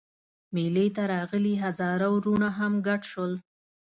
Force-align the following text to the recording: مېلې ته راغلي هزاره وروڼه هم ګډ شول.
مېلې 0.55 0.87
ته 0.95 1.03
راغلي 1.13 1.53
هزاره 1.63 2.07
وروڼه 2.15 2.49
هم 2.57 2.73
ګډ 2.87 3.01
شول. 3.11 3.33